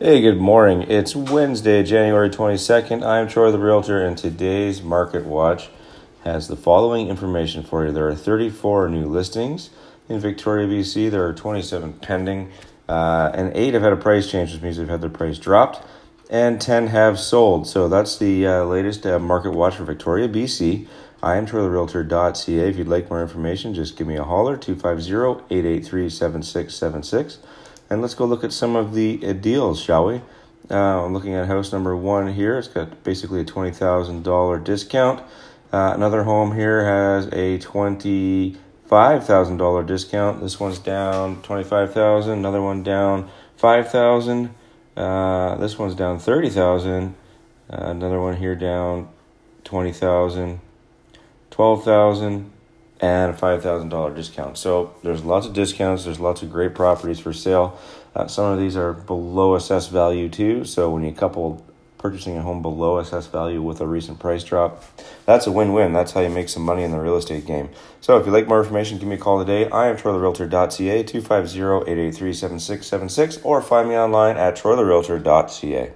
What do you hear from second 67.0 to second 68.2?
estate game. So